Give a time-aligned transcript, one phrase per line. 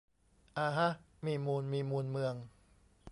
[0.57, 0.89] อาฮะ
[1.25, 2.35] มีมูล มีมูลเมือง